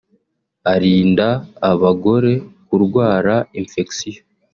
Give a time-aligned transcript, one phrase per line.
[0.73, 1.27] arinda
[1.71, 2.33] abagore
[2.67, 4.15] kurwara infection